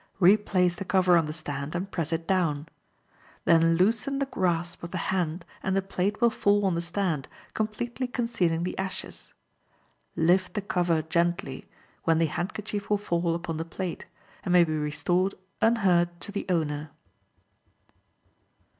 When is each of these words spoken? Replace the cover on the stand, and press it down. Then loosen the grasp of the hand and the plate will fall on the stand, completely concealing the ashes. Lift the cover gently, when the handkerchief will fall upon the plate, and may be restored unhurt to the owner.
Replace 0.19 0.73
the 0.73 0.83
cover 0.83 1.15
on 1.15 1.27
the 1.27 1.31
stand, 1.31 1.75
and 1.75 1.91
press 1.91 2.11
it 2.11 2.27
down. 2.27 2.67
Then 3.45 3.75
loosen 3.75 4.17
the 4.17 4.25
grasp 4.25 4.81
of 4.81 4.89
the 4.89 4.97
hand 5.13 5.45
and 5.61 5.75
the 5.75 5.81
plate 5.83 6.19
will 6.19 6.31
fall 6.31 6.65
on 6.65 6.73
the 6.73 6.81
stand, 6.81 7.27
completely 7.53 8.07
concealing 8.07 8.63
the 8.63 8.75
ashes. 8.79 9.35
Lift 10.15 10.55
the 10.55 10.61
cover 10.63 11.03
gently, 11.03 11.65
when 12.03 12.17
the 12.17 12.25
handkerchief 12.25 12.89
will 12.89 12.97
fall 12.97 13.35
upon 13.35 13.57
the 13.57 13.63
plate, 13.63 14.07
and 14.43 14.53
may 14.53 14.63
be 14.63 14.73
restored 14.75 15.35
unhurt 15.61 16.19
to 16.21 16.31
the 16.31 16.47
owner. 16.49 16.89